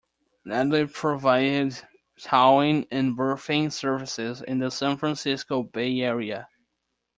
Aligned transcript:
"Nadli" 0.47 0.91
provided 0.91 1.79
towing 2.23 2.87
and 2.89 3.15
berthing 3.15 3.69
services 3.71 4.41
in 4.41 4.57
the 4.57 4.71
San 4.71 4.97
Francisco 4.97 5.61
Bay 5.61 5.99
area. 5.99 6.47